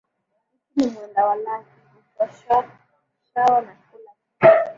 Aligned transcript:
Mtu 0.75 0.85
ni 0.85 0.87
mwenda 0.87 1.23
kwa 1.23 1.35
lake., 1.35 1.65
mtoshawa 2.19 3.61
na 3.61 3.75
kula 3.89 4.15
kitu 4.41 4.69